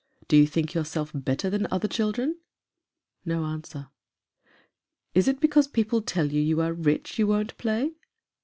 Do 0.27 0.35
you 0.35 0.47
think 0.47 0.73
yourself 0.73 1.11
better 1.13 1.47
than 1.51 1.67
other 1.69 1.87
children?" 1.87 2.39
No 3.23 3.45
answer." 3.45 3.89
Is 5.13 5.27
it 5.27 5.39
because 5.39 5.67
people 5.67 6.01
tell 6.01 6.31
you 6.31 6.41
you 6.41 6.59
are 6.59 6.73
rich, 6.73 7.19
you 7.19 7.27
won't 7.27 7.55
play?" 7.59 7.93